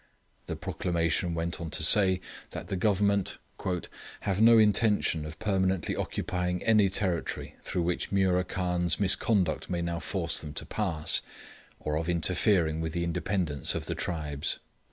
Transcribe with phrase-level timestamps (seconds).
[0.47, 3.37] The proclamation went on to say, that the Government
[4.21, 9.99] 'have no intention of permanently occupying any territory through which Mura Khan's misconduct may now
[9.99, 11.21] force them to pass,
[11.79, 14.57] or of interfering with the independence of the tribes.'